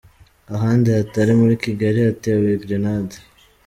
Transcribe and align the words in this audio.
Ahandi 0.55 0.87
hatari 0.97 1.31
muri 1.41 1.55
Kigali 1.63 1.99
hatewe 2.07 2.49
grenade 2.63 3.17